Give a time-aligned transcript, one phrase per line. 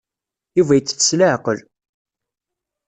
[0.57, 1.59] Yuba ittett s leɛqel.